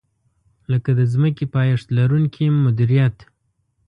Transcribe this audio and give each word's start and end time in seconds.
لکه 0.71 0.89
د 0.99 1.01
ځمکې 1.13 1.45
پایښت 1.55 1.87
لرونکې 1.97 2.45
مدیریت. 2.65 3.17